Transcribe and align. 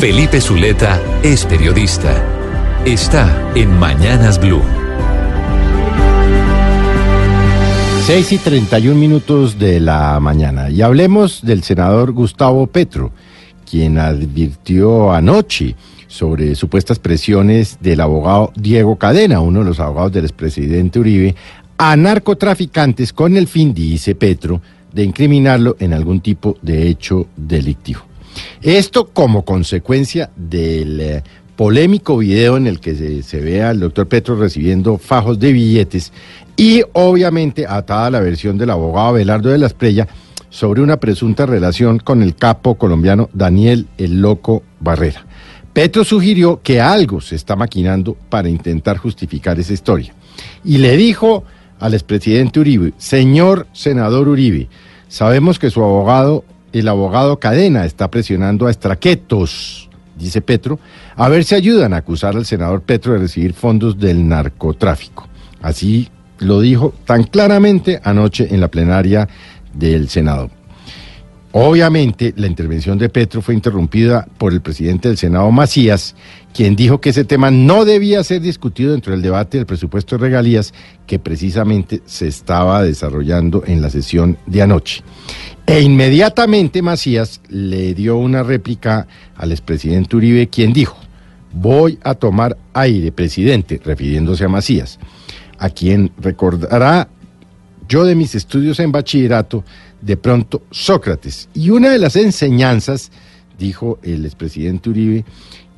Felipe 0.00 0.40
Zuleta 0.40 0.98
es 1.22 1.44
periodista. 1.44 2.24
Está 2.86 3.52
en 3.54 3.78
Mañanas 3.78 4.40
Blue. 4.40 4.62
6 8.06 8.32
y 8.32 8.38
31 8.38 8.98
minutos 8.98 9.58
de 9.58 9.78
la 9.78 10.18
mañana. 10.18 10.70
Y 10.70 10.80
hablemos 10.80 11.42
del 11.42 11.62
senador 11.62 12.12
Gustavo 12.12 12.66
Petro, 12.66 13.12
quien 13.70 13.98
advirtió 13.98 15.12
anoche 15.12 15.76
sobre 16.08 16.54
supuestas 16.54 16.98
presiones 16.98 17.76
del 17.82 18.00
abogado 18.00 18.54
Diego 18.56 18.96
Cadena, 18.96 19.40
uno 19.40 19.58
de 19.58 19.66
los 19.66 19.80
abogados 19.80 20.12
del 20.12 20.24
expresidente 20.24 20.98
Uribe, 20.98 21.36
a 21.76 21.94
narcotraficantes 21.94 23.12
con 23.12 23.36
el 23.36 23.46
fin, 23.46 23.74
dice 23.74 24.14
Petro, 24.14 24.62
de 24.94 25.04
incriminarlo 25.04 25.76
en 25.78 25.92
algún 25.92 26.22
tipo 26.22 26.56
de 26.62 26.88
hecho 26.88 27.26
delictivo. 27.36 28.09
Esto 28.62 29.06
como 29.06 29.44
consecuencia 29.44 30.30
del 30.36 31.00
eh, 31.00 31.22
polémico 31.60 32.16
video 32.16 32.56
en 32.56 32.66
el 32.66 32.80
que 32.80 33.22
se, 33.22 33.40
ve 33.40 33.62
al 33.62 33.80
doctor 33.80 34.08
Petro 34.08 34.34
recibiendo 34.36 34.96
fajos 34.96 35.38
de 35.38 35.52
billetes 35.52 36.10
y 36.56 36.82
obviamente 36.94 37.66
atada 37.66 38.10
la 38.10 38.20
versión 38.20 38.56
del 38.56 38.70
abogado 38.70 39.12
Belardo 39.12 39.50
de 39.50 39.58
la 39.58 39.66
Esprella 39.66 40.08
sobre 40.48 40.80
una 40.80 40.98
presunta 40.98 41.46
relación 41.46 41.98
con 41.98 42.22
el 42.22 42.34
capo 42.34 42.76
colombiano 42.76 43.28
Daniel 43.32 43.88
el 43.98 44.22
Loco 44.22 44.62
Barrera. 44.80 45.26
Petro 45.72 46.02
sugirió 46.02 46.60
que 46.62 46.80
algo 46.80 47.20
se 47.20 47.36
está 47.36 47.56
maquinando 47.56 48.16
para 48.28 48.48
intentar 48.48 48.96
justificar 48.96 49.60
esa 49.60 49.72
historia. 49.72 50.14
Y 50.64 50.78
le 50.78 50.96
dijo 50.96 51.44
al 51.78 51.94
expresidente 51.94 52.60
Uribe, 52.60 52.92
señor 52.96 53.66
senador 53.72 54.28
Uribe, 54.28 54.68
sabemos 55.08 55.58
que 55.58 55.70
su 55.70 55.82
abogado 55.82 56.44
el 56.72 56.88
abogado 56.88 57.38
Cadena 57.38 57.84
está 57.84 58.10
presionando 58.10 58.66
a 58.66 58.70
Estraquetos, 58.70 59.88
dice 60.16 60.40
Petro, 60.40 60.78
a 61.16 61.28
ver 61.28 61.44
si 61.44 61.54
ayudan 61.54 61.92
a 61.92 61.98
acusar 61.98 62.36
al 62.36 62.46
senador 62.46 62.82
Petro 62.82 63.12
de 63.12 63.20
recibir 63.20 63.54
fondos 63.54 63.98
del 63.98 64.28
narcotráfico. 64.28 65.28
Así 65.62 66.08
lo 66.38 66.60
dijo 66.60 66.94
tan 67.04 67.24
claramente 67.24 68.00
anoche 68.02 68.48
en 68.50 68.60
la 68.60 68.68
plenaria 68.68 69.28
del 69.74 70.08
Senado. 70.08 70.50
Obviamente, 71.52 72.32
la 72.36 72.46
intervención 72.46 72.96
de 72.96 73.08
Petro 73.08 73.42
fue 73.42 73.54
interrumpida 73.54 74.28
por 74.38 74.52
el 74.52 74.60
presidente 74.60 75.08
del 75.08 75.18
Senado, 75.18 75.50
Macías, 75.50 76.14
quien 76.54 76.76
dijo 76.76 77.00
que 77.00 77.10
ese 77.10 77.24
tema 77.24 77.50
no 77.50 77.84
debía 77.84 78.22
ser 78.22 78.40
discutido 78.40 78.92
dentro 78.92 79.12
del 79.12 79.22
debate 79.22 79.58
del 79.58 79.66
presupuesto 79.66 80.16
de 80.16 80.22
regalías 80.22 80.72
que 81.08 81.18
precisamente 81.18 82.02
se 82.04 82.28
estaba 82.28 82.84
desarrollando 82.84 83.64
en 83.66 83.82
la 83.82 83.90
sesión 83.90 84.38
de 84.46 84.62
anoche. 84.62 85.02
E 85.66 85.80
inmediatamente 85.80 86.82
Macías 86.82 87.40
le 87.48 87.94
dio 87.94 88.16
una 88.16 88.44
réplica 88.44 89.08
al 89.36 89.50
expresidente 89.50 90.16
Uribe, 90.16 90.48
quien 90.48 90.72
dijo, 90.72 90.96
voy 91.52 91.98
a 92.04 92.14
tomar 92.14 92.56
aire, 92.74 93.10
presidente, 93.10 93.80
refiriéndose 93.84 94.44
a 94.44 94.48
Macías, 94.48 95.00
a 95.58 95.68
quien 95.68 96.12
recordará 96.20 97.08
yo 97.90 98.04
de 98.04 98.14
mis 98.14 98.34
estudios 98.36 98.78
en 98.80 98.92
bachillerato, 98.92 99.64
de 100.00 100.16
pronto 100.16 100.62
Sócrates. 100.70 101.48
Y 101.52 101.70
una 101.70 101.90
de 101.90 101.98
las 101.98 102.16
enseñanzas, 102.16 103.10
dijo 103.58 103.98
el 104.02 104.24
expresidente 104.24 104.88
Uribe, 104.88 105.24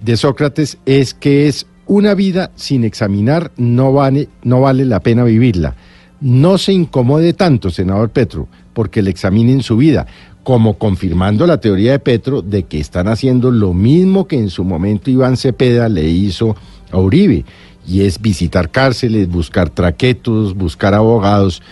de 0.00 0.16
Sócrates 0.16 0.78
es 0.84 1.14
que 1.14 1.48
es 1.48 1.66
una 1.86 2.14
vida 2.14 2.52
sin 2.54 2.84
examinar, 2.84 3.50
no 3.56 3.92
vale, 3.92 4.28
no 4.44 4.60
vale 4.60 4.84
la 4.84 5.00
pena 5.00 5.24
vivirla. 5.24 5.74
No 6.20 6.58
se 6.58 6.72
incomode 6.72 7.32
tanto, 7.32 7.70
senador 7.70 8.10
Petro 8.10 8.46
porque 8.72 9.02
le 9.02 9.10
examinen 9.10 9.62
su 9.62 9.76
vida, 9.76 10.06
como 10.42 10.78
confirmando 10.78 11.46
la 11.46 11.60
teoría 11.60 11.92
de 11.92 11.98
Petro 11.98 12.42
de 12.42 12.64
que 12.64 12.80
están 12.80 13.08
haciendo 13.08 13.50
lo 13.50 13.74
mismo 13.74 14.26
que 14.26 14.38
en 14.38 14.50
su 14.50 14.64
momento 14.64 15.10
Iván 15.10 15.36
Cepeda 15.36 15.88
le 15.88 16.08
hizo 16.08 16.56
a 16.90 16.98
Uribe, 16.98 17.44
y 17.86 18.02
es 18.02 18.20
visitar 18.20 18.70
cárceles, 18.70 19.28
buscar 19.28 19.70
traquetos, 19.70 20.54
buscar 20.54 20.94
abogados 20.94 21.62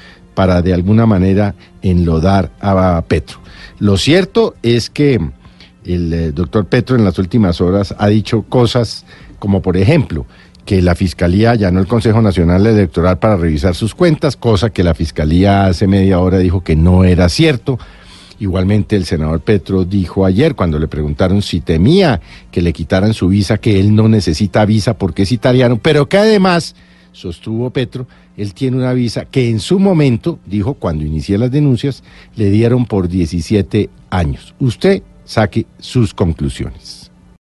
para 0.40 0.62
de 0.62 0.72
alguna 0.72 1.04
manera 1.04 1.54
enlodar 1.82 2.50
a 2.62 3.04
Petro. 3.06 3.40
Lo 3.78 3.98
cierto 3.98 4.54
es 4.62 4.88
que 4.88 5.20
el 5.84 6.12
eh, 6.14 6.32
doctor 6.32 6.64
Petro 6.64 6.96
en 6.96 7.04
las 7.04 7.18
últimas 7.18 7.60
horas 7.60 7.94
ha 7.98 8.08
dicho 8.08 8.40
cosas 8.48 9.04
como 9.38 9.60
por 9.60 9.76
ejemplo, 9.76 10.24
que 10.64 10.80
la 10.80 10.94
Fiscalía 10.94 11.50
allanó 11.50 11.78
el 11.78 11.86
Consejo 11.86 12.22
Nacional 12.22 12.66
Electoral 12.66 13.18
para 13.18 13.36
revisar 13.36 13.74
sus 13.74 13.94
cuentas, 13.94 14.34
cosa 14.34 14.70
que 14.70 14.82
la 14.82 14.94
Fiscalía 14.94 15.66
hace 15.66 15.86
media 15.86 16.20
hora 16.20 16.38
dijo 16.38 16.64
que 16.64 16.74
no 16.74 17.04
era 17.04 17.28
cierto. 17.28 17.78
Igualmente 18.38 18.96
el 18.96 19.04
senador 19.04 19.40
Petro 19.40 19.84
dijo 19.84 20.24
ayer 20.24 20.54
cuando 20.54 20.78
le 20.78 20.88
preguntaron 20.88 21.42
si 21.42 21.60
temía 21.60 22.22
que 22.50 22.62
le 22.62 22.72
quitaran 22.72 23.12
su 23.12 23.28
visa, 23.28 23.58
que 23.58 23.78
él 23.78 23.94
no 23.94 24.08
necesita 24.08 24.64
visa 24.64 24.96
porque 24.96 25.24
es 25.24 25.32
italiano, 25.32 25.78
pero 25.82 26.08
que 26.08 26.16
además, 26.16 26.74
sostuvo 27.12 27.68
Petro, 27.68 28.06
él 28.40 28.54
tiene 28.54 28.78
una 28.78 28.92
visa 28.92 29.26
que 29.26 29.50
en 29.50 29.60
su 29.60 29.78
momento, 29.78 30.38
dijo 30.46 30.74
cuando 30.74 31.04
inicié 31.04 31.36
las 31.36 31.50
denuncias, 31.50 32.02
le 32.36 32.50
dieron 32.50 32.86
por 32.86 33.08
17 33.08 33.90
años. 34.08 34.54
Usted 34.58 35.02
saque 35.24 35.66
sus 35.78 36.14
conclusiones. 36.14 37.09